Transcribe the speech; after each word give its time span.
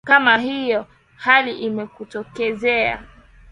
kama 0.07 0.37
hiyo 0.37 0.85
hali 1.15 1.51
imekutokezea 1.51 3.03